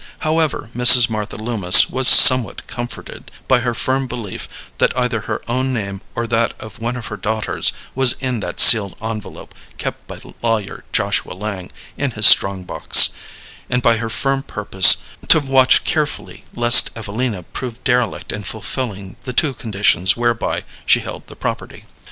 [0.21, 1.11] However, Mrs.
[1.11, 6.25] Martha Loomis was somewhat comforted by her firm belief that either her own name or
[6.25, 11.33] that of one of her daughters was in that sealed envelope kept by Lawyer Joshua
[11.33, 13.09] Lang in his strong box,
[13.69, 19.33] and by her firm purpose to watch carefully lest Evelina prove derelict in fulfilling the
[19.33, 21.85] two conditions whereby she held the property.